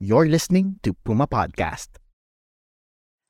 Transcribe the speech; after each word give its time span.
You're 0.00 0.32
listening 0.32 0.80
to 0.82 0.94
Puma 0.94 1.26
Podcast. 1.26 2.00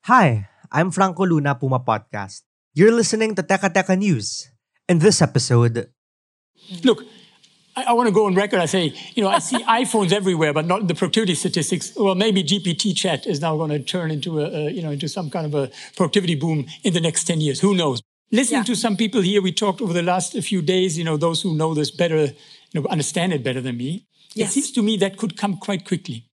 Hi, 0.05 0.47
I'm 0.71 0.89
Franco 0.89 1.25
Luna, 1.25 1.53
Puma 1.55 1.81
Podcast. 1.83 2.47
You're 2.73 2.93
listening 2.95 3.35
to 3.35 3.43
Teka 3.43 3.75
Teka 3.75 3.99
News. 3.99 4.47
In 4.87 4.99
this 4.99 5.21
episode, 5.21 5.91
Look, 6.83 7.03
I, 7.75 7.91
I 7.91 7.93
want 7.93 8.07
to 8.07 8.13
go 8.13 8.25
on 8.25 8.35
record. 8.35 8.61
I 8.61 8.67
say, 8.67 8.95
you 9.15 9.21
know, 9.21 9.27
I 9.27 9.39
see 9.39 9.61
iPhones 9.67 10.13
everywhere, 10.13 10.53
but 10.53 10.65
not 10.65 10.87
the 10.87 10.95
productivity 10.95 11.35
statistics. 11.35 11.91
Well, 11.93 12.15
maybe 12.15 12.41
GPT 12.41 12.95
chat 12.95 13.27
is 13.27 13.41
now 13.41 13.57
going 13.57 13.71
to 13.71 13.79
turn 13.79 14.09
into 14.09 14.39
a, 14.39 14.45
a, 14.45 14.71
you 14.71 14.81
know, 14.81 14.91
into 14.91 15.09
some 15.09 15.29
kind 15.29 15.45
of 15.45 15.53
a 15.53 15.69
productivity 15.97 16.35
boom 16.35 16.67
in 16.83 16.93
the 16.93 17.01
next 17.01 17.25
10 17.25 17.41
years. 17.41 17.59
Who 17.59 17.75
knows? 17.75 18.01
Listening 18.31 18.63
to 18.63 18.77
some 18.77 18.95
people 18.95 19.19
here, 19.19 19.41
we 19.41 19.51
talked 19.51 19.81
over 19.81 19.91
the 19.91 20.03
last 20.03 20.41
few 20.41 20.61
days, 20.61 20.97
you 20.97 21.03
know, 21.03 21.17
those 21.17 21.41
who 21.41 21.53
know 21.53 21.73
this 21.73 21.91
better, 21.91 22.27
you 22.71 22.79
know, 22.79 22.87
understand 22.87 23.33
it 23.33 23.43
better 23.43 23.59
than 23.59 23.75
me. 23.75 24.07
It 24.37 24.47
seems 24.47 24.71
to 24.71 24.81
me 24.81 24.95
that 25.03 25.17
could 25.17 25.35
come 25.35 25.57
quite 25.57 25.83
quickly. 25.83 26.30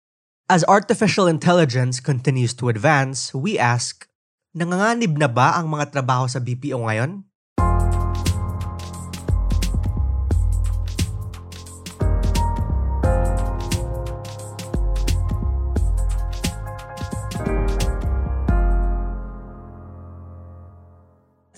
As 0.49 0.65
artificial 0.65 1.29
intelligence 1.29 2.01
continues 2.01 2.55
to 2.55 2.73
advance, 2.73 3.37
we 3.37 3.61
ask, 3.61 4.09
nanganganib 4.57 5.21
na 5.21 5.29
ba 5.29 5.61
ang 5.61 5.69
mga 5.69 5.93
trabaho 5.93 6.25
sa 6.25 6.41
BPO 6.41 6.89
ngayon? 6.89 7.29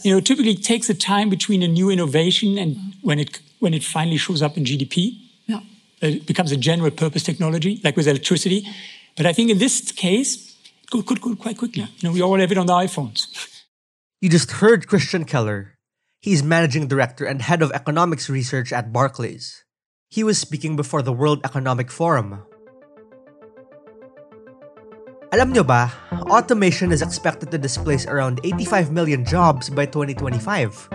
You 0.03 0.17
know, 0.17 0.19
it 0.19 0.27
typically 0.27 0.57
takes 0.57 0.91
a 0.91 0.97
time 0.97 1.29
between 1.31 1.63
a 1.63 1.69
new 1.69 1.93
innovation 1.93 2.59
and 2.59 2.97
when 3.05 3.21
it 3.21 3.39
when 3.61 3.77
it 3.77 3.85
finally 3.85 4.17
shows 4.17 4.41
up 4.43 4.57
in 4.57 4.65
GDP. 4.65 5.30
It 6.01 6.27
becomes 6.27 6.51
a 6.53 6.57
general 6.57 6.91
purpose 6.91 7.23
technology, 7.23 7.81
like 7.85 7.97
with 7.97 8.09
electricity. 8.09 8.67
But 9.17 9.27
I 9.27 9.33
think 9.33 9.51
in 9.51 9.59
this 9.59 9.93
case, 9.93 10.57
it 10.83 10.91
could, 10.91 11.07
could 11.07 11.21
go 11.21 11.35
quite 11.37 11.59
quickly. 11.59 11.83
You 11.99 12.09
know, 12.09 12.13
we 12.13 12.23
all 12.23 12.39
have 12.39 12.51
it 12.51 12.59
on 12.59 12.67
the 12.67 12.73
iPhones. 12.73 13.29
You 14.21 14.29
just 14.29 14.51
heard 14.53 14.89
Christian 14.89 15.25
Keller. 15.25 15.77
He's 16.21 16.43
managing 16.43 16.89
director 16.89 17.25
and 17.25 17.41
head 17.43 17.63
of 17.63 17.73
economics 17.73 18.29
research 18.29 18.73
at 18.73 18.93
Barclays. 18.93 19.65
He 20.11 20.25
was 20.25 20.39
speaking 20.39 20.77
before 20.77 21.03
the 21.03 21.13
World 21.13 21.41
Economic 21.45 21.91
Forum. 21.91 22.43
Alam 25.33 25.53
nyo 25.53 25.63
ba, 25.63 25.93
automation 26.27 26.91
is 26.91 27.03
expected 27.03 27.51
to 27.53 27.59
displace 27.59 28.05
around 28.05 28.41
85 28.43 28.91
million 28.91 29.25
jobs 29.25 29.71
by 29.71 29.87
2025. 29.87 30.89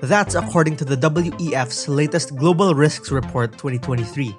That's 0.00 0.34
according 0.34 0.76
to 0.76 0.84
the 0.84 0.96
WEF's 0.96 1.88
latest 1.88 2.36
Global 2.36 2.72
Risks 2.74 3.10
Report 3.10 3.52
2023. 3.52 4.32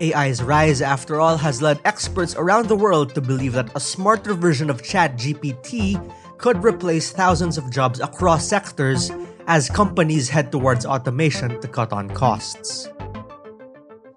AI's 0.00 0.42
rise, 0.42 0.82
after 0.82 1.20
all, 1.20 1.36
has 1.36 1.62
led 1.62 1.80
experts 1.84 2.34
around 2.36 2.68
the 2.68 2.76
world 2.76 3.14
to 3.14 3.20
believe 3.20 3.52
that 3.54 3.70
a 3.74 3.80
smarter 3.80 4.34
version 4.34 4.70
of 4.70 4.82
ChatGPT 4.82 5.96
could 6.38 6.62
replace 6.62 7.10
thousands 7.12 7.58
of 7.58 7.70
jobs 7.70 8.00
across 8.00 8.46
sectors 8.46 9.10
as 9.46 9.70
companies 9.70 10.28
head 10.28 10.52
towards 10.52 10.84
automation 10.84 11.60
to 11.60 11.68
cut 11.68 11.92
on 11.92 12.10
costs. 12.10 12.88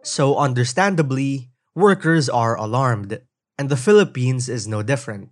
So, 0.01 0.38
understandably, 0.38 1.50
workers 1.75 2.29
are 2.29 2.57
alarmed, 2.57 3.22
and 3.57 3.69
the 3.69 3.78
Philippines 3.78 4.50
is 4.50 4.68
no 4.68 4.81
different. 4.84 5.29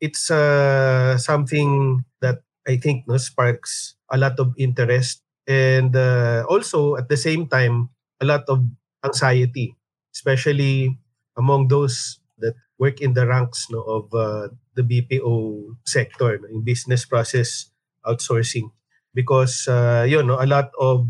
it's 0.00 0.30
uh, 0.30 1.16
something 1.18 2.04
that 2.20 2.42
I 2.68 2.76
think 2.76 3.08
no, 3.08 3.16
sparks 3.16 3.96
a 4.10 4.18
lot 4.18 4.38
of 4.38 4.52
interest 4.58 5.22
and 5.46 5.96
uh, 5.96 6.44
also 6.48 6.96
at 6.96 7.08
the 7.08 7.16
same 7.16 7.48
time 7.48 7.88
a 8.20 8.26
lot 8.26 8.44
of 8.48 8.64
anxiety, 9.04 9.76
especially 10.14 10.98
among 11.36 11.68
those 11.68 12.18
that 12.38 12.54
work 12.78 13.00
in 13.00 13.14
the 13.14 13.26
ranks 13.26 13.68
no, 13.70 13.80
of 13.82 14.14
uh, 14.14 14.48
the 14.74 14.82
BPO 14.82 15.76
sector 15.86 16.38
no, 16.38 16.48
in 16.48 16.64
business 16.64 17.04
process 17.04 17.70
outsourcing 18.06 18.70
because 19.14 19.68
uh, 19.68 20.04
you 20.06 20.22
know 20.22 20.42
a 20.42 20.46
lot 20.46 20.70
of 20.78 21.08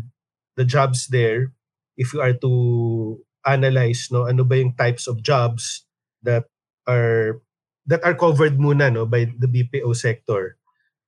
the 0.55 0.63
jobs 0.63 1.07
there 1.07 1.51
if 1.97 2.13
you 2.13 2.21
are 2.21 2.33
to 2.33 3.19
analyze 3.45 4.09
no 4.11 4.25
ano 4.25 4.43
ba 4.43 4.57
yung 4.57 4.73
types 4.77 5.07
of 5.07 5.21
jobs 5.21 5.85
that 6.23 6.45
are 6.87 7.41
that 7.85 8.01
are 8.05 8.17
covered 8.17 8.57
muna 8.57 8.89
no 8.93 9.05
by 9.05 9.29
the 9.37 9.49
BPO 9.49 9.93
sector. 9.95 10.57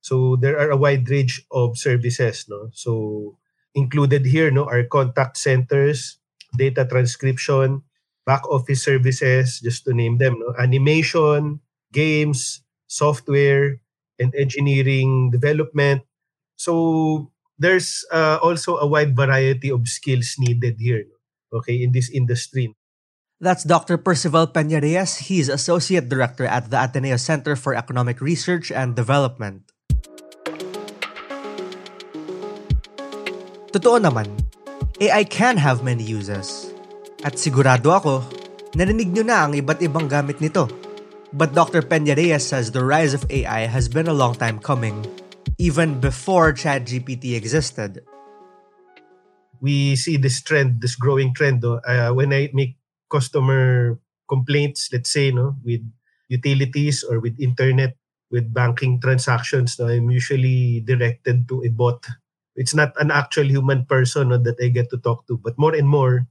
So 0.00 0.38
there 0.38 0.58
are 0.58 0.70
a 0.70 0.78
wide 0.78 1.10
range 1.10 1.42
of 1.50 1.78
services 1.78 2.46
no. 2.46 2.70
So 2.74 3.36
included 3.74 4.26
here 4.26 4.50
no 4.50 4.66
are 4.66 4.86
contact 4.86 5.38
centers, 5.38 6.18
data 6.56 6.86
transcription, 6.86 7.82
back 8.24 8.46
office 8.48 8.84
services 8.84 9.60
just 9.60 9.84
to 9.84 9.92
name 9.92 10.18
them 10.18 10.38
no, 10.38 10.54
animation, 10.58 11.60
games, 11.92 12.62
software 12.86 13.80
and 14.18 14.34
engineering 14.34 15.30
development. 15.30 16.02
So 16.56 17.30
there's 17.58 18.04
uh, 18.12 18.38
also 18.42 18.78
a 18.78 18.86
wide 18.86 19.14
variety 19.14 19.70
of 19.70 19.86
skills 19.88 20.36
needed 20.38 20.76
here 20.78 21.04
okay 21.52 21.80
in 21.80 21.92
this 21.92 22.10
industry. 22.10 22.74
That's 23.38 23.62
Dr. 23.62 23.96
Percival 24.02 24.50
Peña 24.50 24.82
Reyes. 24.82 25.30
He's 25.30 25.46
Associate 25.48 26.02
Director 26.02 26.42
at 26.44 26.74
the 26.74 26.82
Ateneo 26.82 27.16
Center 27.16 27.54
for 27.54 27.74
Economic 27.74 28.18
Research 28.18 28.74
and 28.74 28.98
Development. 28.98 29.62
Totoo 33.70 34.00
naman, 34.02 34.47
AI 34.98 35.24
can 35.24 35.56
have 35.56 35.82
many 35.86 36.02
uses. 36.02 36.74
At 37.22 37.38
sigurado 37.38 37.94
ako, 37.94 38.22
narinig 38.74 39.14
nyo 39.14 39.24
na 39.26 39.46
ang 39.46 39.54
iba't 39.54 39.82
ibang 39.82 40.10
gamit 40.10 40.42
nito. 40.42 40.66
But 41.32 41.54
Dr. 41.54 41.82
Peña 41.82 42.16
Reyes 42.16 42.46
says 42.46 42.72
the 42.72 42.82
rise 42.82 43.12
of 43.14 43.26
AI 43.28 43.68
has 43.68 43.86
been 43.86 44.08
a 44.08 44.16
long 44.16 44.34
time 44.34 44.58
coming, 44.58 45.04
even 45.60 46.00
before 46.00 46.56
ChatGPT 46.56 47.36
existed. 47.36 48.02
we 49.60 49.96
see 49.96 50.16
this 50.16 50.42
trend, 50.42 50.80
this 50.80 50.94
growing 50.94 51.34
trend. 51.34 51.64
Uh, 51.64 52.12
when 52.12 52.32
I 52.32 52.50
make 52.52 52.76
customer 53.10 53.98
complaints, 54.28 54.88
let's 54.92 55.12
say, 55.12 55.30
no, 55.30 55.56
with 55.64 55.82
utilities 56.28 57.04
or 57.04 57.20
with 57.20 57.38
internet, 57.40 57.96
with 58.30 58.52
banking 58.52 59.00
transactions, 59.00 59.78
no, 59.78 59.88
I'm 59.88 60.10
usually 60.10 60.80
directed 60.80 61.48
to 61.48 61.64
a 61.64 61.70
bot. 61.70 62.06
It's 62.58 62.74
not 62.74 62.90
an 62.98 63.14
actual 63.14 63.46
human 63.46 63.86
person 63.86 64.34
no, 64.34 64.38
that 64.42 64.58
I 64.58 64.68
get 64.74 64.90
to 64.90 64.98
talk 64.98 65.30
to, 65.30 65.38
but 65.38 65.54
more 65.56 65.74
and 65.74 65.86
more, 65.86 66.26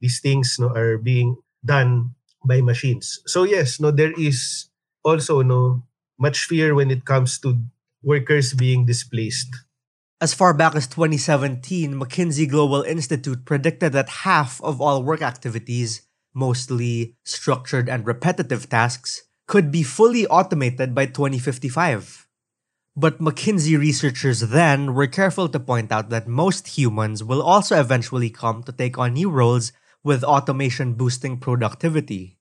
these 0.00 0.18
things 0.18 0.56
no, 0.56 0.72
are 0.72 0.96
being 0.96 1.36
done 1.60 2.16
by 2.40 2.64
machines. 2.64 3.20
So 3.28 3.44
yes, 3.44 3.78
no, 3.78 3.92
there 3.92 4.16
is 4.16 4.72
also 5.04 5.42
no 5.42 5.84
much 6.18 6.48
fear 6.48 6.74
when 6.74 6.90
it 6.90 7.04
comes 7.04 7.38
to 7.40 7.60
workers 8.02 8.54
being 8.54 8.86
displaced. 8.86 9.52
As 10.20 10.34
far 10.34 10.54
back 10.54 10.74
as 10.74 10.88
2017, 10.88 11.94
McKinsey 11.94 12.48
Global 12.48 12.82
Institute 12.82 13.44
predicted 13.44 13.92
that 13.92 14.26
half 14.26 14.60
of 14.62 14.80
all 14.80 15.04
work 15.04 15.22
activities, 15.22 16.02
mostly 16.34 17.14
structured 17.24 17.88
and 17.88 18.06
repetitive 18.06 18.68
tasks, 18.68 19.22
could 19.46 19.70
be 19.70 19.82
fully 19.82 20.26
automated 20.26 20.94
by 20.94 21.06
2055. 21.06 22.27
But 22.98 23.22
McKinsey 23.22 23.78
researchers 23.78 24.40
then 24.40 24.92
were 24.92 25.06
careful 25.06 25.48
to 25.50 25.60
point 25.60 25.92
out 25.92 26.10
that 26.10 26.26
most 26.26 26.74
humans 26.74 27.22
will 27.22 27.40
also 27.40 27.78
eventually 27.78 28.28
come 28.28 28.64
to 28.64 28.72
take 28.72 28.98
on 28.98 29.14
new 29.14 29.30
roles 29.30 29.70
with 30.02 30.24
automation 30.24 30.94
boosting 30.94 31.38
productivity. 31.38 32.38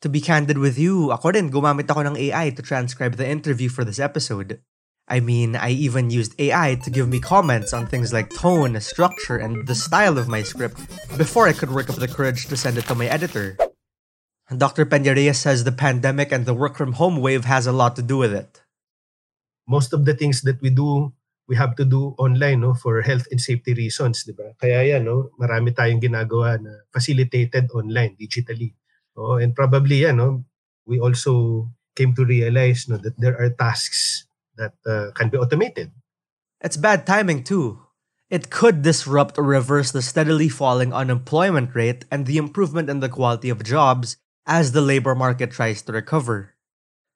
To 0.00 0.08
be 0.08 0.22
candid 0.24 0.56
with 0.56 0.78
you, 0.78 1.12
ako 1.12 1.36
rin 1.36 1.52
gumamit 1.52 1.92
ako 1.92 2.00
ng 2.00 2.16
AI 2.16 2.48
to 2.48 2.64
transcribe 2.64 3.20
the 3.20 3.28
interview 3.28 3.68
for 3.68 3.84
this 3.84 4.00
episode. 4.00 4.64
I 5.04 5.20
mean, 5.20 5.52
I 5.52 5.76
even 5.76 6.08
used 6.08 6.32
AI 6.40 6.80
to 6.80 6.88
give 6.88 7.04
me 7.04 7.20
comments 7.20 7.76
on 7.76 7.84
things 7.84 8.08
like 8.08 8.32
tone, 8.32 8.80
structure, 8.80 9.36
and 9.36 9.68
the 9.68 9.76
style 9.76 10.16
of 10.16 10.32
my 10.32 10.40
script 10.40 10.80
before 11.20 11.44
I 11.44 11.52
could 11.52 11.76
work 11.76 11.92
up 11.92 12.00
the 12.00 12.08
courage 12.08 12.48
to 12.48 12.56
send 12.56 12.80
it 12.80 12.88
to 12.88 12.96
my 12.96 13.04
editor. 13.04 13.60
Dr. 14.48 14.88
Peña 14.88 15.12
says 15.36 15.68
the 15.68 15.76
pandemic 15.76 16.32
and 16.32 16.48
the 16.48 16.56
work 16.56 16.80
from 16.80 16.96
home 16.96 17.20
wave 17.20 17.44
has 17.44 17.68
a 17.68 17.76
lot 17.76 18.00
to 18.00 18.02
do 18.02 18.16
with 18.16 18.32
it. 18.32 18.64
Most 19.68 19.92
of 19.92 20.04
the 20.04 20.14
things 20.14 20.42
that 20.42 20.60
we 20.60 20.70
do 20.70 21.12
we 21.50 21.58
have 21.58 21.74
to 21.74 21.84
do 21.84 22.14
online 22.14 22.62
no 22.62 22.78
for 22.78 23.02
health 23.02 23.26
and 23.34 23.42
safety 23.42 23.74
reasons, 23.74 24.22
'di 24.22 24.38
ba? 24.38 24.54
Kaya 24.54 24.86
yan 24.86 25.02
no, 25.02 25.34
marami 25.34 25.74
tayong 25.74 25.98
ginagawa 25.98 26.62
na 26.62 26.86
facilitated 26.94 27.66
online 27.74 28.14
digitally. 28.14 28.78
Oh, 29.18 29.42
and 29.42 29.50
probably 29.50 30.06
yan 30.06 30.22
no, 30.22 30.46
we 30.86 31.02
also 31.02 31.66
came 31.98 32.14
to 32.14 32.22
realize 32.22 32.86
no 32.86 33.02
that 33.02 33.18
there 33.18 33.34
are 33.34 33.50
tasks 33.50 34.30
that 34.54 34.78
uh, 34.86 35.10
can 35.18 35.26
be 35.26 35.42
automated. 35.42 35.90
It's 36.62 36.78
bad 36.78 37.02
timing 37.02 37.42
too. 37.42 37.82
It 38.30 38.46
could 38.46 38.86
disrupt 38.86 39.34
or 39.34 39.42
reverse 39.42 39.90
the 39.90 40.06
steadily 40.06 40.46
falling 40.46 40.94
unemployment 40.94 41.74
rate 41.74 42.06
and 42.14 42.30
the 42.30 42.38
improvement 42.38 42.86
in 42.86 43.02
the 43.02 43.10
quality 43.10 43.50
of 43.50 43.66
jobs 43.66 44.22
as 44.46 44.70
the 44.70 44.86
labor 44.86 45.18
market 45.18 45.50
tries 45.50 45.82
to 45.82 45.90
recover. 45.90 46.54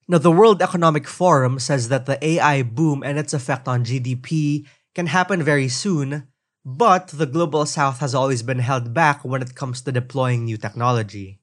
Now, 0.07 0.19
the 0.19 0.31
World 0.31 0.61
Economic 0.61 1.09
Forum 1.09 1.59
says 1.59 1.89
that 1.89 2.05
the 2.05 2.21
AI 2.21 2.61
boom 2.61 3.03
and 3.03 3.17
its 3.19 3.33
effect 3.33 3.65
on 3.67 3.89
GDP 3.89 4.69
can 4.95 5.09
happen 5.09 5.43
very 5.43 5.69
soon, 5.69 6.29
but 6.65 7.09
the 7.09 7.25
global 7.25 7.65
south 7.65 8.01
has 8.01 8.15
always 8.15 8.43
been 8.43 8.61
held 8.61 8.93
back 8.93 9.25
when 9.25 9.41
it 9.41 9.55
comes 9.57 9.81
to 9.81 9.93
deploying 9.93 10.45
new 10.45 10.59
technology. 10.59 11.41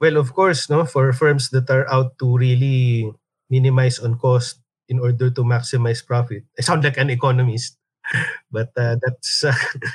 Well, 0.00 0.16
of 0.16 0.34
course, 0.34 0.68
no, 0.68 0.84
for 0.84 1.12
firms 1.12 1.50
that 1.50 1.70
are 1.70 1.86
out 1.86 2.18
to 2.18 2.36
really 2.36 3.06
minimize 3.48 4.00
on 4.00 4.18
cost 4.18 4.58
in 4.88 4.98
order 4.98 5.30
to 5.30 5.42
maximize 5.46 6.04
profit. 6.04 6.42
I 6.58 6.62
sound 6.62 6.82
like 6.82 6.98
an 6.98 7.10
economist, 7.10 7.78
but 8.50 8.74
uh, 8.76 8.98
that's 8.98 9.44
uh, 9.44 9.54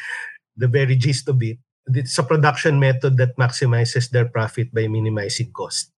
the 0.55 0.69
very 0.69 0.95
gist 0.95 1.27
of 1.27 1.43
it. 1.43 1.59
It's 1.87 2.17
a 2.17 2.23
production 2.23 2.79
method 2.79 3.17
that 3.17 3.35
maximizes 3.35 4.09
their 4.09 4.31
profit 4.31 4.73
by 4.73 4.87
minimizing 4.87 5.51
cost 5.51 5.91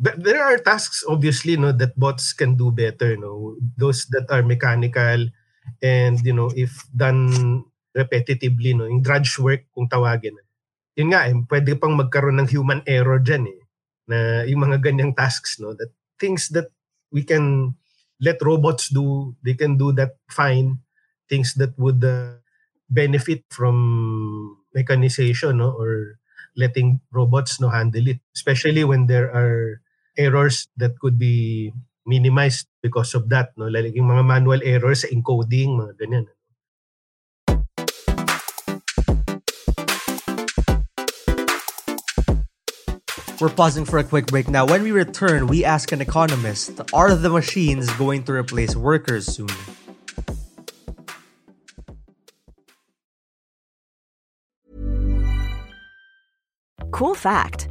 there 0.00 0.40
are 0.40 0.56
tasks 0.56 1.04
obviously 1.04 1.60
no 1.60 1.72
that 1.76 1.92
bots 1.98 2.32
can 2.32 2.56
do 2.56 2.72
better 2.72 3.16
no. 3.16 3.56
Those 3.76 4.08
that 4.16 4.32
are 4.32 4.42
mechanical 4.42 5.28
and 5.84 6.16
you 6.24 6.32
know 6.32 6.48
if 6.56 6.72
done 6.96 7.64
repetitively 7.92 8.72
no 8.72 8.88
yung 8.88 9.04
drudge 9.04 9.36
work 9.38 9.68
kung 9.76 9.88
tawagin. 9.92 10.40
Yun 10.96 11.12
nga 11.12 11.28
eh, 11.28 11.36
pwede 11.36 11.76
pang 11.76 11.94
magkaroon 11.94 12.40
ng 12.40 12.48
human 12.48 12.80
error 12.88 13.20
diyan 13.20 13.44
eh 13.46 13.60
na 14.10 14.18
yung 14.48 14.66
mga 14.66 14.80
ganyang 14.82 15.12
tasks 15.14 15.60
no 15.60 15.76
that 15.76 15.92
things 16.18 16.48
that 16.50 16.72
we 17.12 17.22
can 17.22 17.76
let 18.20 18.40
robots 18.40 18.88
do 18.88 19.36
they 19.44 19.54
can 19.54 19.76
do 19.76 19.92
that 19.92 20.16
fine. 20.32 20.80
Things 21.30 21.54
that 21.62 21.78
would 21.78 22.02
uh, 22.02 22.42
benefit 22.90 23.46
from 23.54 24.58
mechanization 24.74 25.62
no 25.62 25.70
or 25.76 26.18
letting 26.58 26.98
robots 27.14 27.62
no 27.62 27.70
handle 27.70 28.08
it. 28.08 28.18
Especially 28.34 28.82
when 28.82 29.06
there 29.06 29.30
are 29.30 29.78
errors 30.20 30.68
that 30.76 30.92
could 31.00 31.16
be 31.16 31.72
minimized 32.04 32.68
because 32.84 33.16
of 33.16 33.32
that 33.32 33.56
no 33.56 33.72
like 33.72 33.96
yung 33.96 34.12
mga 34.12 34.24
manual 34.28 34.60
errors 34.60 35.02
sa 35.02 35.08
encoding 35.08 35.80
mga 35.80 35.96
ganyan 35.96 36.28
We're 43.40 43.48
pausing 43.48 43.86
for 43.86 43.96
a 43.96 44.04
quick 44.04 44.26
break 44.26 44.52
now. 44.52 44.66
When 44.66 44.82
we 44.84 44.92
return, 44.92 45.46
we 45.46 45.64
ask 45.64 45.92
an 45.96 46.04
economist 46.04 46.76
Are 46.92 47.16
the 47.16 47.30
machines 47.30 47.88
going 47.96 48.28
to 48.28 48.36
replace 48.36 48.76
workers 48.76 49.24
soon? 49.24 49.48
Cool 56.92 57.14
fact 57.14 57.69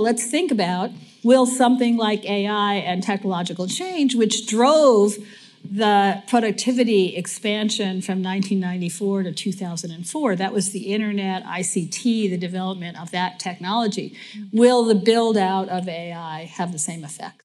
Let's 0.00 0.24
think 0.24 0.50
about 0.50 0.90
will 1.22 1.44
something 1.44 1.98
like 1.98 2.24
AI 2.24 2.74
and 2.76 3.02
technological 3.02 3.68
change, 3.68 4.14
which 4.14 4.46
drove 4.46 5.16
the 5.62 6.22
productivity 6.26 7.14
expansion 7.16 8.00
from 8.00 8.22
1994 8.22 9.24
to 9.24 9.32
2004, 9.32 10.36
that 10.36 10.54
was 10.54 10.72
the 10.72 10.92
internet, 10.94 11.44
ICT, 11.44 12.30
the 12.30 12.38
development 12.38 12.98
of 12.98 13.10
that 13.10 13.38
technology. 13.38 14.16
Will 14.52 14.86
the 14.86 14.94
build 14.94 15.36
out 15.36 15.68
of 15.68 15.86
AI 15.86 16.44
have 16.44 16.72
the 16.72 16.78
same 16.78 17.04
effect? 17.04 17.42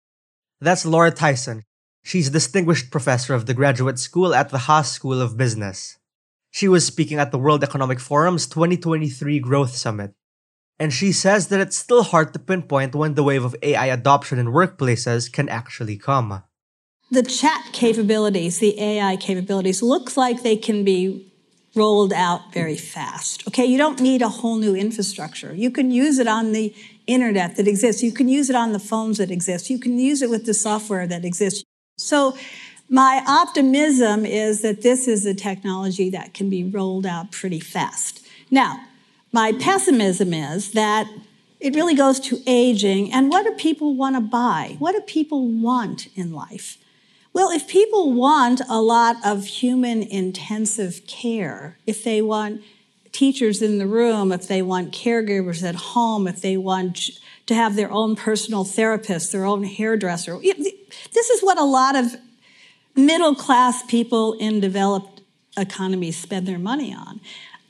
That's 0.62 0.86
Laura 0.86 1.12
Tyson. 1.12 1.64
She's 2.04 2.30
Distinguished 2.30 2.90
Professor 2.90 3.34
of 3.34 3.48
the 3.48 3.54
Graduate 3.54 4.00
School 4.00 4.34
at 4.34 4.50
the 4.50 4.60
Haas 4.60 4.92
School 4.94 5.20
of 5.20 5.36
Business. 5.36 5.98
She 6.52 6.70
was 6.70 6.86
speaking 6.86 7.20
at 7.20 7.32
the 7.32 7.38
World 7.38 7.66
Economic 7.66 8.00
Forum's 8.00 8.48
2023 8.48 9.40
Growth 9.40 9.76
Summit 9.76 10.14
and 10.80 10.92
she 10.92 11.12
says 11.12 11.48
that 11.48 11.60
it's 11.60 11.78
still 11.78 12.04
hard 12.04 12.34
to 12.34 12.40
pinpoint 12.40 12.96
when 12.96 13.16
the 13.16 13.24
wave 13.24 13.44
of 13.44 13.56
AI 13.62 13.86
adoption 13.88 14.40
in 14.40 14.48
workplaces 14.48 15.32
can 15.32 15.48
actually 15.50 15.98
come. 15.98 16.44
The 17.12 17.24
chat 17.24 17.62
capabilities, 17.72 18.60
the 18.60 18.80
AI 18.80 19.16
capabilities, 19.18 19.82
look 19.82 20.18
like 20.18 20.44
they 20.44 20.58
can 20.58 20.84
be 20.84 21.32
rolled 21.76 22.14
out 22.14 22.54
very 22.54 22.78
fast. 22.78 23.48
Okay, 23.48 23.66
you 23.66 23.78
don't 23.78 24.00
need 24.00 24.22
a 24.22 24.30
whole 24.30 24.58
new 24.58 24.76
infrastructure. 24.76 25.54
You 25.54 25.70
can 25.70 25.92
use 25.92 26.20
it 26.20 26.28
on 26.28 26.52
the 26.52 26.74
internet 27.06 27.58
that 27.58 27.68
exists. 27.68 28.02
You 28.02 28.12
can 28.12 28.28
use 28.28 28.50
it 28.50 28.56
on 28.56 28.72
the 28.72 28.80
phones 28.80 29.18
that 29.18 29.30
exist. 29.30 29.70
You 29.70 29.80
can 29.80 30.00
use 30.00 30.22
it 30.22 30.30
with 30.30 30.46
the 30.46 30.54
software 30.54 31.06
that 31.06 31.26
exists. 31.26 31.64
So 31.98 32.38
my 32.90 33.24
optimism 33.28 34.26
is 34.26 34.62
that 34.62 34.82
this 34.82 35.08
is 35.08 35.26
a 35.26 35.34
technology 35.34 36.10
that 36.12 36.34
can 36.34 36.50
be 36.50 36.64
rolled 36.64 37.06
out 37.06 37.32
pretty 37.32 37.60
fast. 37.60 38.26
Now, 38.50 38.80
my 39.36 39.52
pessimism 39.52 40.34
is 40.34 40.72
that 40.72 41.12
it 41.60 41.76
really 41.76 41.94
goes 41.94 42.22
to 42.22 42.42
aging 42.48 43.12
and 43.12 43.30
what 43.30 43.44
do 43.44 43.52
people 43.52 43.94
want 43.94 44.16
to 44.16 44.22
buy? 44.22 44.78
What 44.80 44.94
do 44.94 45.02
people 45.02 45.50
want 45.50 46.08
in 46.16 46.32
life? 46.32 46.78
Well, 47.34 47.52
if 47.52 47.68
people 47.68 48.14
want 48.14 48.62
a 48.70 48.82
lot 48.82 49.18
of 49.26 49.46
human 49.46 50.04
intensive 50.04 51.06
care, 51.06 51.78
if 51.86 52.02
they 52.02 52.22
want 52.22 52.62
teachers 53.12 53.62
in 53.62 53.78
the 53.78 53.88
room, 53.88 54.32
if 54.32 54.48
they 54.48 54.62
want 54.62 54.94
caregivers 54.94 55.64
at 55.64 55.76
home, 55.76 56.28
if 56.28 56.42
they 56.42 56.56
want 56.56 57.10
to 57.48 57.56
have 57.56 57.76
their 57.76 57.92
own 57.92 58.16
personal 58.16 58.64
therapist, 58.64 59.34
their 59.34 59.44
own 59.44 59.66
hairdresser, 59.66 60.40
this 60.40 61.30
is 61.30 61.42
what 61.42 61.60
a 61.60 61.66
lot 61.66 61.98
of 61.98 62.16
middle 62.96 63.36
class 63.36 63.84
people 63.84 64.32
in 64.40 64.62
developed 64.62 65.16
economies 65.58 66.18
spend 66.18 66.48
their 66.48 66.60
money 66.60 66.94
on. 66.94 67.20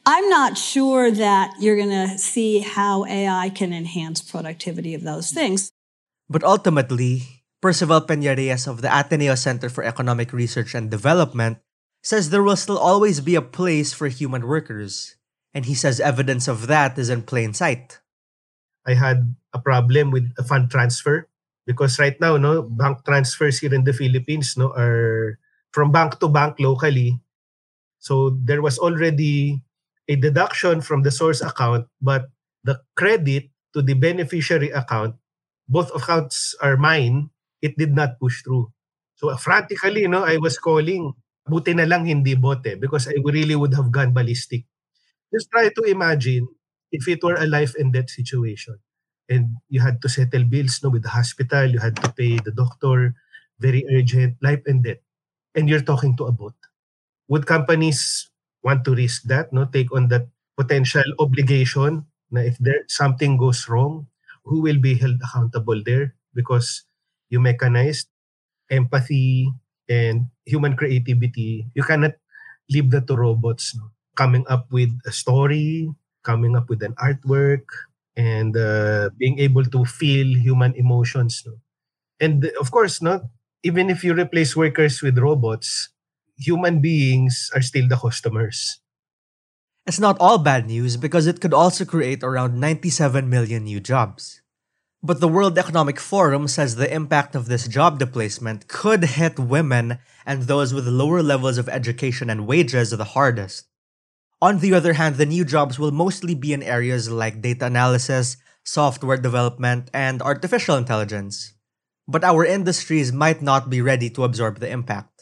I'm 0.05 0.29
not 0.29 0.57
sure 0.57 1.09
that 1.09 1.57
you're 1.59 1.75
going 1.75 1.89
to 1.89 2.17
see 2.17 2.59
how 2.59 3.05
AI 3.05 3.50
can 3.50 3.74
enhance 3.74 4.21
productivity 4.21 4.93
of 4.93 5.01
those 5.01 5.31
things. 5.31 5.71
But 6.29 6.43
ultimately, 6.43 7.43
Percival 7.62 8.01
Peña-Reyes 8.01 8.67
of 8.67 8.85
the 8.85 8.93
Ateneo 8.93 9.33
Center 9.33 9.69
for 9.69 9.83
Economic 9.83 10.31
Research 10.31 10.75
and 10.75 10.91
Development 10.91 11.57
says 12.03 12.29
there 12.29 12.45
will 12.45 12.55
still 12.55 12.77
always 12.77 13.19
be 13.19 13.33
a 13.33 13.41
place 13.41 13.93
for 13.93 14.07
human 14.07 14.45
workers. 14.45 15.17
And 15.57 15.65
he 15.65 15.74
says 15.74 16.00
evidence 16.00 16.47
of 16.47 16.67
that 16.67 17.00
is 17.01 17.09
in 17.09 17.24
plain 17.24 17.57
sight. 17.57 17.97
I 18.85 18.93
had 18.93 19.33
a 19.53 19.59
problem 19.59 20.12
with 20.12 20.29
a 20.38 20.43
fund 20.43 20.69
transfer 20.69 21.27
because 21.65 21.97
right 21.97 22.13
now, 22.21 22.38
no, 22.38 22.62
bank 22.62 23.01
transfers 23.05 23.57
here 23.57 23.74
in 23.74 23.83
the 23.83 23.93
Philippines, 23.93 24.53
no, 24.53 24.69
are 24.77 25.39
from 25.74 25.91
bank 25.91 26.19
to 26.19 26.29
bank 26.29 26.59
locally. 26.59 27.17
So 27.97 28.38
there 28.38 28.62
was 28.62 28.77
already 28.77 29.64
a 30.07 30.15
deduction 30.15 30.81
from 30.81 31.03
the 31.03 31.12
source 31.12 31.41
account, 31.41 31.88
but 32.01 32.29
the 32.63 32.81
credit 32.95 33.50
to 33.74 33.81
the 33.81 33.93
beneficiary 33.93 34.69
account, 34.71 35.15
both 35.67 35.93
accounts 35.95 36.55
are 36.62 36.77
mine, 36.77 37.29
it 37.62 37.77
did 37.77 37.93
not 37.95 38.19
push 38.19 38.43
through. 38.43 38.71
So 39.15 39.35
frantically, 39.38 40.01
you 40.01 40.09
know, 40.12 40.24
I 40.24 40.38
was 40.38 40.57
calling, 40.59 41.13
buti 41.47 41.74
na 41.74 41.85
lang 41.85 42.05
hindi 42.05 42.35
bote 42.35 42.77
because 42.79 43.07
I 43.07 43.15
really 43.24 43.55
would 43.55 43.74
have 43.75 43.91
gone 43.91 44.13
ballistic. 44.13 44.65
just 45.33 45.50
try 45.51 45.69
to 45.69 45.81
imagine 45.89 46.47
if 46.91 47.07
it 47.07 47.24
were 47.24 47.35
a 47.35 47.47
life 47.47 47.74
and 47.77 47.91
death 47.93 48.09
situation 48.09 48.79
and 49.29 49.57
you 49.69 49.81
had 49.81 50.01
to 50.01 50.09
settle 50.09 50.45
bills 50.45 50.79
no 50.83 50.89
with 50.89 51.03
the 51.03 51.09
hospital 51.09 51.65
you 51.65 51.79
had 51.79 51.95
to 51.97 52.09
pay 52.13 52.38
the 52.39 52.53
doctor 52.53 53.15
very 53.59 53.83
urgent 53.91 54.38
life 54.41 54.62
and 54.65 54.83
death 54.83 55.01
and 55.55 55.69
you're 55.69 55.83
talking 55.83 56.15
to 56.17 56.25
a 56.25 56.31
bot 56.31 56.53
would 57.27 57.45
companies 57.47 58.29
want 58.65 58.84
to 58.86 58.95
risk 58.95 59.24
that 59.29 59.53
no 59.53 59.65
take 59.69 59.91
on 59.95 60.10
that 60.10 60.27
potential 60.57 61.05
obligation 61.22 62.05
na 62.34 62.41
if 62.41 62.57
there 62.60 62.81
something 62.89 63.38
goes 63.38 63.69
wrong 63.69 64.07
who 64.45 64.62
will 64.65 64.81
be 64.81 64.95
held 64.98 65.17
accountable 65.22 65.77
there 65.86 66.15
because 66.34 66.84
you 67.29 67.39
mechanized 67.39 68.10
empathy 68.72 69.50
and 69.89 70.27
human 70.45 70.75
creativity 70.75 71.67
you 71.75 71.84
cannot 71.84 72.13
leave 72.69 72.89
that 72.91 73.07
to 73.07 73.15
robots 73.15 73.75
no? 73.77 73.91
coming 74.15 74.45
up 74.50 74.65
with 74.72 74.89
a 75.05 75.12
story 75.13 75.89
coming 76.24 76.55
up 76.57 76.69
with 76.69 76.81
an 76.81 76.93
artwork 76.98 77.65
and 78.17 78.57
uh, 78.57 79.10
being 79.17 79.38
able 79.39 79.63
to 79.63 79.86
feel 79.86 80.25
human 80.39 80.74
emotions 80.75 81.43
no? 81.45 81.53
and 82.19 82.45
of 82.62 82.72
course 82.72 83.01
not 83.01 83.24
even 83.63 83.89
if 83.89 84.03
you 84.03 84.13
replace 84.13 84.55
workers 84.55 85.01
with 85.01 85.17
robots 85.19 85.89
human 86.38 86.82
beings 86.82 87.50
are 87.56 87.62
still 87.62 87.88
the 87.88 87.98
customers 87.98 88.80
It's 89.86 90.00
not 90.00 90.18
all 90.20 90.39
bad 90.39 90.65
news 90.65 90.98
because 90.98 91.27
it 91.27 91.39
could 91.39 91.54
also 91.54 91.86
create 91.86 92.24
around 92.24 92.60
97 92.60 93.30
million 93.30 93.65
new 93.65 93.80
jobs. 93.80 94.42
But 95.06 95.22
the 95.22 95.30
World 95.30 95.60
Economic 95.60 96.00
Forum 96.00 96.48
says 96.48 96.75
the 96.75 96.92
impact 96.92 97.36
of 97.36 97.46
this 97.46 97.68
job 97.68 98.00
displacement 98.00 98.68
could 98.68 99.04
hit 99.22 99.38
women 99.38 100.00
and 100.25 100.44
those 100.44 100.74
with 100.74 100.88
lower 100.88 101.22
levels 101.22 101.60
of 101.60 101.70
education 101.70 102.32
and 102.32 102.48
wages 102.48 102.89
the 102.89 103.13
hardest. 103.13 103.70
On 104.42 104.58
the 104.58 104.74
other 104.74 104.94
hand, 104.94 105.15
the 105.15 105.30
new 105.30 105.46
jobs 105.46 105.77
will 105.77 105.92
mostly 105.92 106.34
be 106.34 106.54
in 106.54 106.63
areas 106.63 107.10
like 107.10 107.46
data 107.46 107.68
analysis, 107.68 108.38
software 108.63 109.18
development, 109.18 109.92
and 109.94 110.22
artificial 110.22 110.75
intelligence. 110.75 111.54
But 112.08 112.24
our 112.24 112.44
industries 112.44 113.13
might 113.13 113.42
not 113.42 113.70
be 113.70 113.82
ready 113.82 114.10
to 114.12 114.24
absorb 114.24 114.60
the 114.60 114.70
impact. 114.70 115.14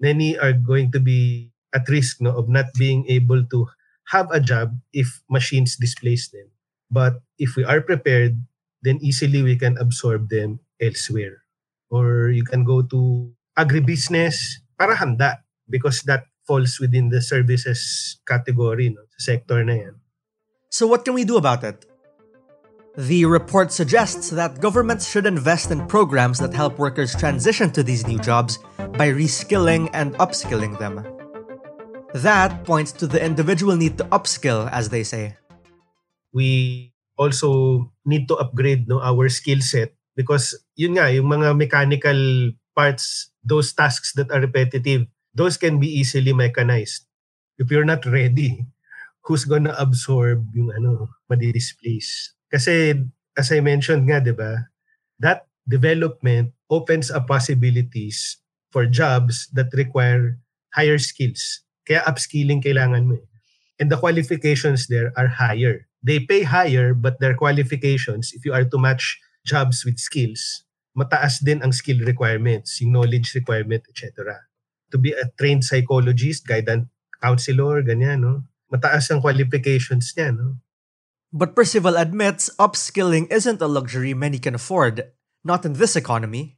Many 0.00 0.38
are 0.38 0.52
going 0.52 0.92
to 0.92 1.00
be 1.00 1.50
at 1.74 1.88
risk 1.88 2.20
no, 2.20 2.32
of 2.36 2.48
not 2.48 2.66
being 2.78 3.04
able 3.08 3.44
to 3.52 3.66
have 4.08 4.30
a 4.30 4.40
job 4.40 4.78
if 4.92 5.22
machines 5.28 5.76
displace 5.76 6.28
them. 6.28 6.48
But 6.90 7.20
if 7.38 7.56
we 7.56 7.64
are 7.64 7.80
prepared, 7.80 8.38
then 8.82 8.98
easily 9.02 9.42
we 9.42 9.56
can 9.56 9.76
absorb 9.78 10.30
them 10.30 10.60
elsewhere. 10.80 11.42
Or 11.90 12.30
you 12.30 12.44
can 12.44 12.64
go 12.64 12.82
to 12.82 13.32
agribusiness 13.58 14.62
para 14.78 14.94
handa 14.96 15.42
because 15.68 16.02
that 16.06 16.26
falls 16.46 16.78
within 16.78 17.10
the 17.10 17.20
services 17.20 18.16
category, 18.26 18.90
no, 18.90 19.02
sa 19.18 19.34
sector 19.34 19.66
na 19.66 19.74
yan. 19.74 19.96
So, 20.70 20.86
what 20.86 21.02
can 21.02 21.14
we 21.14 21.24
do 21.26 21.36
about 21.36 21.64
it? 21.64 21.82
The 22.96 23.24
report 23.26 23.72
suggests 23.72 24.30
that 24.30 24.60
governments 24.60 25.08
should 25.08 25.26
invest 25.26 25.70
in 25.70 25.86
programs 25.86 26.38
that 26.38 26.54
help 26.54 26.78
workers 26.78 27.14
transition 27.14 27.70
to 27.72 27.82
these 27.82 28.06
new 28.06 28.18
jobs 28.18 28.58
by 28.96 29.12
reskilling 29.12 29.90
and 29.92 30.14
upskilling 30.16 30.78
them. 30.78 31.04
That 32.14 32.64
points 32.64 32.92
to 32.92 33.06
the 33.06 33.22
individual 33.22 33.76
need 33.76 33.98
to 33.98 34.04
upskill, 34.04 34.70
as 34.72 34.88
they 34.88 35.04
say. 35.04 35.36
we 36.36 36.92
also 37.16 37.88
need 38.04 38.28
to 38.28 38.36
upgrade 38.36 38.84
no 38.84 39.00
our 39.00 39.32
skill 39.32 39.64
set 39.64 39.96
because 40.12 40.52
yun 40.76 41.00
nga 41.00 41.08
yung 41.08 41.32
mga 41.32 41.56
mechanical 41.56 42.52
parts 42.76 43.32
those 43.40 43.72
tasks 43.72 44.12
that 44.12 44.28
are 44.28 44.44
repetitive 44.44 45.08
those 45.32 45.56
can 45.56 45.80
be 45.80 45.88
easily 45.88 46.36
mechanized 46.36 47.08
if 47.56 47.72
you're 47.72 47.88
not 47.88 48.04
ready 48.04 48.68
who's 49.26 49.44
gonna 49.44 49.74
absorb 49.76 50.46
yung 50.54 50.70
ano 50.72 51.10
madi-displace 51.26 52.32
kasi 52.48 52.94
as 53.34 53.50
I 53.50 53.60
mentioned 53.60 54.06
nga 54.06 54.22
'di 54.22 54.32
ba 54.32 54.70
that 55.20 55.50
development 55.66 56.54
opens 56.70 57.10
up 57.10 57.26
possibilities 57.26 58.38
for 58.70 58.86
jobs 58.86 59.50
that 59.54 59.70
require 59.74 60.38
higher 60.74 60.98
skills. 60.98 61.62
Kaya 61.86 62.02
upskilling 62.06 62.62
kailangan 62.62 63.06
mo 63.06 63.18
eh. 63.18 63.26
and 63.78 63.92
the 63.92 63.98
qualifications 63.98 64.88
there 64.88 65.12
are 65.18 65.28
higher. 65.28 65.86
They 66.00 66.22
pay 66.22 66.46
higher 66.46 66.94
but 66.94 67.18
their 67.18 67.34
qualifications 67.34 68.30
if 68.32 68.46
you 68.46 68.54
are 68.54 68.64
to 68.64 68.78
match 68.78 69.18
jobs 69.46 69.86
with 69.86 70.02
skills 70.02 70.66
mataas 70.96 71.44
din 71.44 71.60
ang 71.60 71.76
skill 71.76 72.00
requirements 72.02 72.80
yung 72.80 72.96
knowledge 72.96 73.36
requirement 73.36 73.84
etc 73.92 74.32
to 74.88 74.96
be 74.96 75.12
a 75.12 75.28
trained 75.36 75.60
psychologist 75.62 76.48
guidance 76.48 76.88
counselor 77.20 77.84
ganyan 77.84 78.24
no 78.24 78.34
mataas 78.72 79.10
ang 79.10 79.22
qualifications 79.22 80.12
niya 80.16 80.34
no 80.34 80.60
But 81.36 81.58
Percival 81.58 81.98
admits 81.98 82.48
upskilling 82.56 83.28
isn't 83.28 83.60
a 83.60 83.68
luxury 83.68 84.14
many 84.14 84.38
can 84.38 84.54
afford, 84.54 85.10
not 85.44 85.66
in 85.66 85.74
this 85.76 85.92
economy. 85.98 86.56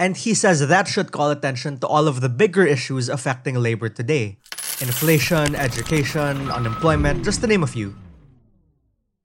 And 0.00 0.16
he 0.16 0.34
says 0.34 0.66
that 0.66 0.88
should 0.88 1.12
call 1.14 1.30
attention 1.30 1.78
to 1.78 1.86
all 1.86 2.08
of 2.08 2.24
the 2.24 2.32
bigger 2.32 2.64
issues 2.66 3.06
affecting 3.06 3.54
labor 3.60 3.92
today 3.92 4.40
inflation, 4.80 5.54
education, 5.54 6.50
unemployment, 6.50 7.22
just 7.22 7.44
to 7.44 7.46
name 7.46 7.62
a 7.62 7.70
few. 7.70 7.94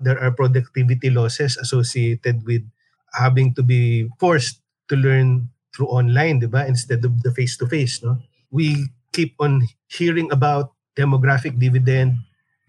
there 0.01 0.17
are 0.17 0.33
productivity 0.33 1.13
losses 1.13 1.55
associated 1.55 2.43
with 2.43 2.65
having 3.13 3.53
to 3.53 3.61
be 3.61 4.09
forced 4.17 4.59
to 4.89 4.97
learn 4.97 5.47
through 5.71 5.87
online, 5.87 6.41
di 6.41 6.49
ba? 6.49 6.65
Instead 6.65 7.05
of 7.05 7.21
the 7.21 7.31
face-to-face, 7.31 8.03
no? 8.03 8.17
We 8.49 8.89
keep 9.13 9.37
on 9.39 9.69
hearing 9.87 10.33
about 10.33 10.73
demographic 10.97 11.59
dividend 11.59 12.15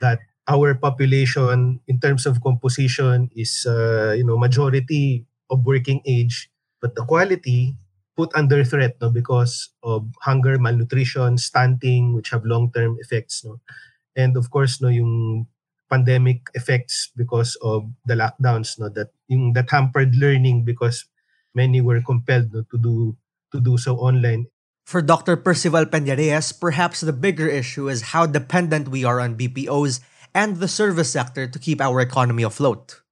that 0.00 0.20
our 0.48 0.74
population 0.74 1.80
in 1.86 2.00
terms 2.00 2.26
of 2.26 2.42
composition 2.42 3.30
is 3.36 3.66
uh, 3.66 4.12
you 4.12 4.24
know 4.24 4.36
majority 4.38 5.24
of 5.50 5.64
working 5.64 6.02
age 6.06 6.50
but 6.80 6.94
the 6.94 7.04
quality 7.04 7.74
put 8.16 8.30
under 8.34 8.64
threat 8.64 8.96
no 9.00 9.10
because 9.10 9.70
of 9.82 10.04
hunger 10.20 10.58
malnutrition 10.58 11.38
stunting 11.38 12.14
which 12.14 12.30
have 12.30 12.44
long-term 12.44 12.96
effects 13.00 13.44
no. 13.44 13.60
And 14.16 14.36
of 14.36 14.50
course 14.50 14.80
no 14.82 14.88
yung 14.88 15.46
pandemic 15.88 16.48
effects 16.54 17.10
because 17.16 17.56
of 17.62 17.88
the 18.04 18.14
lockdowns 18.14 18.78
no 18.78 18.88
that 18.92 19.14
yung 19.28 19.52
that 19.54 19.70
hampered 19.70 20.14
learning 20.16 20.64
because 20.64 21.06
many 21.54 21.80
were 21.80 22.02
compelled 22.02 22.52
no, 22.52 22.64
to 22.68 22.76
do 22.78 23.16
to 23.52 23.60
do 23.60 23.78
so 23.78 23.96
online 23.96 24.46
For 24.84 25.00
Dr. 25.00 25.36
Percival 25.36 25.86
Peñareyes, 25.86 26.52
perhaps 26.58 27.00
the 27.00 27.12
bigger 27.14 27.46
issue 27.48 27.88
is 27.88 28.12
how 28.12 28.26
dependent 28.26 28.88
we 28.88 29.04
are 29.04 29.20
on 29.20 29.36
BPOs 29.38 30.00
and 30.34 30.56
the 30.58 30.68
service 30.68 31.10
sector 31.12 31.46
to 31.46 31.58
keep 31.58 31.80
our 31.80 32.00
economy 32.00 32.42
afloat. 32.42 33.02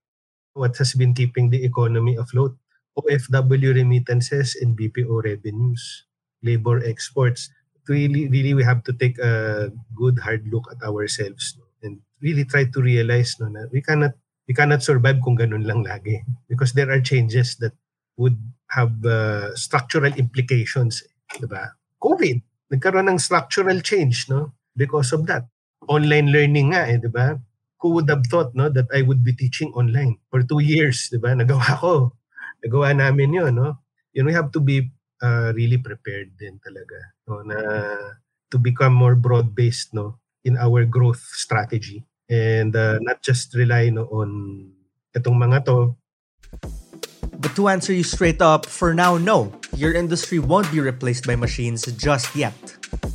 what 0.55 0.77
has 0.77 0.95
been 0.95 1.15
keeping 1.15 1.51
the 1.51 1.65
economy 1.65 2.17
afloat 2.17 2.57
OFW 2.99 3.75
remittances 3.75 4.57
and 4.61 4.77
BPO 4.77 5.23
revenues 5.25 6.05
labor 6.43 6.83
exports 6.85 7.51
really 7.89 8.29
really 8.29 8.55
we 8.55 8.65
have 8.65 8.83
to 8.85 8.93
take 8.93 9.19
a 9.19 9.71
good 9.95 10.19
hard 10.19 10.47
look 10.53 10.67
at 10.71 10.83
ourselves 10.83 11.57
no? 11.59 11.65
and 11.83 12.01
really 12.21 12.45
try 12.45 12.65
to 12.65 12.81
realize 12.83 13.37
no 13.41 13.49
na 13.49 13.67
we 13.73 13.81
cannot 13.81 14.13
we 14.49 14.55
cannot 14.55 14.83
survive 14.83 15.23
kung 15.23 15.39
ganun 15.39 15.65
lang 15.65 15.87
lagi 15.87 16.21
because 16.51 16.75
there 16.75 16.91
are 16.91 17.01
changes 17.01 17.55
that 17.63 17.73
would 18.19 18.37
have 18.75 18.93
uh, 19.07 19.55
structural 19.57 20.13
implications 20.19 21.03
diba? 21.39 21.77
Covid 22.01 22.41
nagkaroon 22.71 23.11
ng 23.11 23.21
structural 23.21 23.79
change 23.83 24.31
no? 24.31 24.55
Because 24.75 25.11
of 25.13 25.27
that. 25.27 25.47
Online 25.91 26.31
learning 26.31 26.75
nga 26.75 26.87
eh 26.87 26.99
diba? 26.99 27.39
Who 27.81 27.97
would 27.97 28.09
have 28.13 28.25
thought 28.29 28.53
no 28.55 28.69
that 28.69 28.89
I 28.93 29.03
would 29.03 29.23
be 29.23 29.33
teaching 29.35 29.71
online 29.77 30.19
for 30.33 30.43
two 30.43 30.63
years 30.63 31.11
diba? 31.13 31.35
Nagawa 31.39 31.79
ko. 31.79 31.95
Nagawa 32.65 32.97
namin 32.97 33.37
yun 33.37 33.55
no? 33.55 33.83
You 34.15 34.27
know 34.27 34.31
we 34.31 34.37
have 34.39 34.51
to 34.55 34.61
be 34.61 34.91
uh, 35.23 35.55
really 35.55 35.79
prepared 35.79 36.35
din 36.35 36.59
talaga 36.59 36.99
no? 37.29 37.47
Na 37.47 37.59
to 38.51 38.59
become 38.59 38.95
more 38.95 39.15
broad 39.15 39.55
based 39.55 39.95
no? 39.95 40.19
In 40.43 40.57
our 40.57 40.89
growth 40.89 41.21
strategy. 41.37 42.03
And 42.31 42.75
uh, 42.79 43.03
not 43.03 43.21
just 43.27 43.53
rely 43.59 43.91
no 43.91 44.07
on 44.09 44.31
itong 45.11 45.37
mga 45.37 45.67
to 45.67 45.99
But 47.41 47.57
to 47.57 47.69
answer 47.69 47.93
you 47.93 48.05
straight 48.05 48.43
up, 48.43 48.67
for 48.67 48.93
now, 48.93 49.17
no. 49.17 49.53
Your 49.75 49.93
industry 49.93 50.39
won't 50.39 50.71
be 50.71 50.81
replaced 50.81 51.27
by 51.27 51.37
machines 51.37 51.87
just 51.97 52.37
yet. 52.37 52.55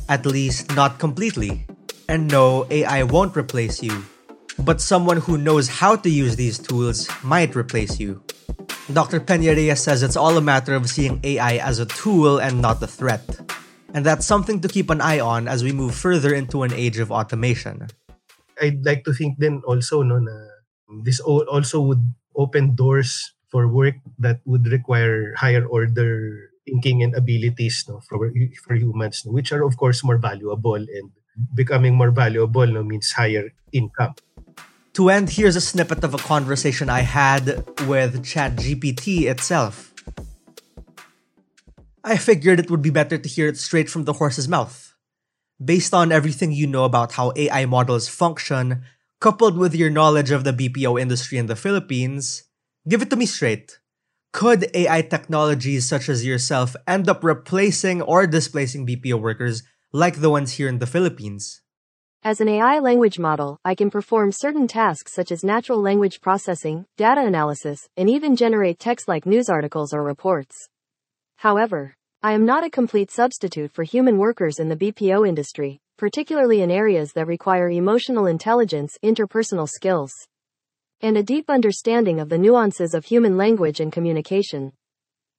At 0.08 0.26
least, 0.26 0.74
not 0.74 0.98
completely. 0.98 1.66
And 2.08 2.30
no, 2.30 2.66
AI 2.70 3.02
won't 3.04 3.36
replace 3.36 3.82
you. 3.82 4.04
But 4.58 4.80
someone 4.80 5.18
who 5.18 5.38
knows 5.38 5.68
how 5.68 5.96
to 5.96 6.10
use 6.10 6.36
these 6.36 6.58
tools 6.58 7.08
might 7.22 7.54
replace 7.54 8.00
you. 8.00 8.22
Dr. 8.92 9.20
Peñareyes 9.20 9.78
says 9.78 10.02
it's 10.02 10.16
all 10.16 10.36
a 10.38 10.40
matter 10.40 10.74
of 10.74 10.88
seeing 10.88 11.20
AI 11.22 11.58
as 11.58 11.78
a 11.78 11.86
tool 11.86 12.38
and 12.38 12.62
not 12.62 12.82
a 12.82 12.86
threat. 12.86 13.22
And 13.92 14.04
that's 14.04 14.26
something 14.26 14.60
to 14.60 14.68
keep 14.68 14.90
an 14.90 15.00
eye 15.00 15.20
on 15.20 15.48
as 15.48 15.62
we 15.62 15.72
move 15.72 15.94
further 15.94 16.34
into 16.34 16.62
an 16.62 16.72
age 16.72 16.98
of 16.98 17.10
automation. 17.10 17.88
I'd 18.60 18.84
like 18.84 19.04
to 19.04 19.12
think 19.12 19.38
then 19.38 19.62
also 19.66 20.02
no 20.02 20.18
na 20.18 20.32
this 21.02 21.20
al- 21.20 21.48
also 21.50 21.80
would 21.82 22.14
open 22.36 22.74
doors 22.74 23.32
for 23.48 23.68
work 23.68 23.96
that 24.18 24.40
would 24.44 24.66
require 24.68 25.34
higher 25.36 25.64
order 25.64 26.50
thinking 26.66 27.02
and 27.02 27.14
abilities 27.14 27.86
no 27.88 28.00
for 28.00 28.18
for 28.66 28.74
humans 28.74 29.24
no, 29.24 29.32
which 29.32 29.52
are 29.52 29.62
of 29.62 29.76
course 29.76 30.02
more 30.02 30.18
valuable 30.18 30.74
and 30.74 31.10
becoming 31.54 31.94
more 31.94 32.10
valuable 32.10 32.66
no, 32.66 32.82
means 32.82 33.12
higher 33.12 33.52
income. 33.72 34.14
To 34.94 35.10
end, 35.10 35.28
here's 35.28 35.56
a 35.56 35.60
snippet 35.60 36.02
of 36.04 36.14
a 36.14 36.18
conversation 36.18 36.88
I 36.88 37.00
had 37.00 37.60
with 37.84 38.24
ChatGPT 38.24 39.28
itself. 39.28 39.92
I 42.02 42.16
figured 42.16 42.60
it 42.60 42.70
would 42.70 42.80
be 42.80 42.88
better 42.88 43.18
to 43.18 43.28
hear 43.28 43.48
it 43.48 43.58
straight 43.58 43.90
from 43.90 44.04
the 44.04 44.14
horse's 44.14 44.48
mouth. 44.48 44.94
Based 45.62 45.92
on 45.92 46.12
everything 46.12 46.52
you 46.52 46.66
know 46.66 46.84
about 46.84 47.12
how 47.12 47.32
AI 47.36 47.66
models 47.66 48.08
function, 48.08 48.84
coupled 49.20 49.56
with 49.56 49.74
your 49.74 49.90
knowledge 49.90 50.30
of 50.30 50.44
the 50.44 50.52
BPO 50.52 51.00
industry 51.00 51.38
in 51.38 51.46
the 51.46 51.56
Philippines, 51.56 52.44
give 52.88 53.02
it 53.02 53.10
to 53.10 53.16
me 53.16 53.26
straight. 53.26 53.78
Could 54.32 54.70
AI 54.74 55.02
technologies 55.02 55.88
such 55.88 56.08
as 56.08 56.26
yourself 56.26 56.76
end 56.86 57.08
up 57.08 57.24
replacing 57.24 58.02
or 58.02 58.26
displacing 58.26 58.86
BPO 58.86 59.20
workers 59.20 59.62
like 59.92 60.20
the 60.20 60.30
ones 60.30 60.52
here 60.52 60.68
in 60.68 60.78
the 60.78 60.86
Philippines? 60.86 61.62
As 62.22 62.40
an 62.40 62.48
AI 62.48 62.80
language 62.80 63.18
model, 63.18 63.58
I 63.64 63.74
can 63.74 63.88
perform 63.88 64.32
certain 64.32 64.66
tasks 64.66 65.12
such 65.12 65.30
as 65.30 65.44
natural 65.44 65.80
language 65.80 66.20
processing, 66.20 66.86
data 66.96 67.24
analysis, 67.24 67.88
and 67.96 68.10
even 68.10 68.36
generate 68.36 68.78
text 68.78 69.06
like 69.08 69.24
news 69.24 69.48
articles 69.48 69.94
or 69.94 70.02
reports. 70.02 70.68
However, 71.36 71.94
I 72.22 72.32
am 72.32 72.44
not 72.44 72.64
a 72.64 72.70
complete 72.70 73.10
substitute 73.10 73.72
for 73.72 73.84
human 73.84 74.18
workers 74.18 74.58
in 74.58 74.68
the 74.68 74.76
BPO 74.76 75.26
industry, 75.26 75.80
particularly 75.96 76.62
in 76.62 76.70
areas 76.70 77.12
that 77.12 77.26
require 77.26 77.70
emotional 77.70 78.26
intelligence, 78.26 78.96
interpersonal 79.02 79.68
skills, 79.68 80.12
and 81.00 81.16
a 81.16 81.22
deep 81.22 81.50
understanding 81.50 82.20
of 82.20 82.28
the 82.28 82.38
nuances 82.38 82.94
of 82.94 83.04
human 83.04 83.36
language 83.36 83.80
and 83.80 83.92
communication. 83.92 84.72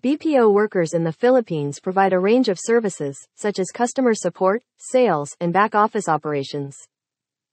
BPO 0.03 0.53
workers 0.53 0.93
in 0.93 1.03
the 1.03 1.11
Philippines 1.11 1.79
provide 1.79 2.13
a 2.13 2.19
range 2.19 2.49
of 2.49 2.59
services, 2.59 3.17
such 3.35 3.57
as 3.57 3.71
customer 3.71 4.13
support, 4.13 4.61
sales, 4.77 5.35
and 5.39 5.51
back 5.51 5.73
office 5.73 6.07
operations, 6.07 6.77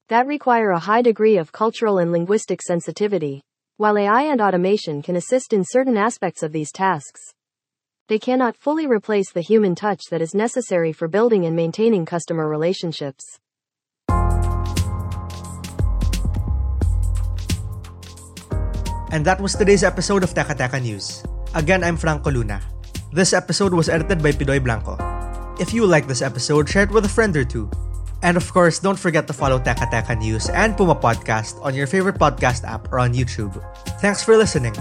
that 0.09 0.27
require 0.27 0.71
a 0.71 0.79
high 0.79 1.01
degree 1.01 1.39
of 1.39 1.53
cultural 1.53 1.99
and 1.99 2.13
linguistic 2.13 2.61
sensitivity. 2.61 3.41
While 3.79 3.97
AI 3.97 4.25
and 4.25 4.41
automation 4.41 5.01
can 5.01 5.17
assist 5.17 5.55
in 5.55 5.65
certain 5.65 5.97
aspects 5.97 6.43
of 6.43 6.53
these 6.53 6.71
tasks, 6.71 7.21
they 8.09 8.19
cannot 8.19 8.57
fully 8.57 8.87
replace 8.87 9.33
the 9.33 9.41
human 9.41 9.75
touch 9.75 10.11
that 10.11 10.21
is 10.21 10.35
necessary 10.35 10.93
for 10.93 11.09
building 11.09 11.45
and 11.45 11.57
maintaining 11.57 12.05
customer 12.05 12.49
relationships. 12.49 13.39
And 19.15 19.25
that 19.25 19.39
was 19.41 19.55
today's 19.55 19.85
episode 19.85 20.25
of 20.25 20.35
Teka 20.35 20.59
Teka 20.59 20.83
News. 20.83 21.23
Again, 21.55 21.85
I'm 21.85 21.97
Franco 21.97 22.31
Luna. 22.31 22.61
This 23.13 23.33
episode 23.33 23.73
was 23.73 23.89
edited 23.89 24.21
by 24.21 24.33
Pidoy 24.33 24.59
Blanco. 24.59 24.99
If 25.61 25.73
you 25.73 25.87
like 25.87 26.09
this 26.09 26.21
episode, 26.21 26.69
share 26.69 26.83
it 26.83 26.91
with 26.91 27.07
a 27.07 27.09
friend 27.09 27.37
or 27.37 27.45
two. 27.45 27.71
And 28.27 28.37
of 28.37 28.51
course, 28.53 28.81
don't 28.81 28.99
forget 28.99 29.29
to 29.29 29.33
follow 29.33 29.61
Teka 29.61 29.87
Teka 29.87 30.19
News 30.19 30.51
and 30.51 30.77
Puma 30.77 30.97
Podcast 30.97 31.63
on 31.63 31.79
your 31.79 31.87
favorite 31.87 32.19
podcast 32.19 32.67
app 32.67 32.91
or 32.91 32.99
on 32.99 33.15
YouTube. 33.15 33.55
Thanks 34.03 34.25
for 34.25 34.37
listening. 34.37 34.75